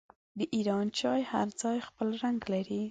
د 0.37 0.39
ایران 0.55 0.85
چای 0.99 1.21
هر 1.31 1.47
ځای 1.61 1.77
خپل 1.87 2.07
رنګ 2.23 2.39
لري. 2.53 2.79